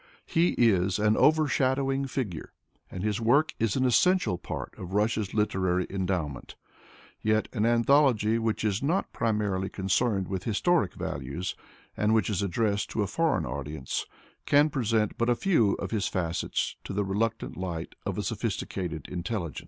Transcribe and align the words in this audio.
He 0.25 0.53
is 0.57 0.97
an 0.97 1.15
over 1.15 1.47
shadowing 1.47 2.07
figure, 2.07 2.53
and 2.89 3.03
his 3.03 3.21
work 3.21 3.53
is 3.59 3.75
an 3.75 3.85
essential 3.85 4.39
part 4.39 4.73
of 4.75 4.95
Russia's 4.95 5.27
3 5.27 5.33
4 5.45 5.45
Alexander 5.45 5.45
Pushkin 5.45 5.61
literary 5.61 5.87
endowment 6.01 6.55
Yet 7.21 7.47
an 7.53 7.67
anthology 7.67 8.39
which 8.39 8.63
is 8.63 8.81
not 8.81 9.13
primarily 9.13 9.69
concerned 9.69 10.27
with 10.27 10.45
historic 10.45 10.95
values, 10.95 11.53
and 11.95 12.15
which 12.15 12.31
is 12.31 12.41
addressed 12.41 12.89
to 12.89 13.03
a 13.03 13.05
foreign 13.05 13.45
audience, 13.45 14.07
can 14.47 14.71
present 14.71 15.19
but 15.19 15.29
a 15.29 15.35
few 15.35 15.73
of 15.73 15.91
his 15.91 16.07
facets 16.07 16.77
to 16.83 16.93
the 16.93 17.05
reluctant 17.05 17.55
light 17.55 17.93
of 18.03 18.17
a 18.17 18.23
sophisticated 18.23 19.07
intelligence. 19.07 19.59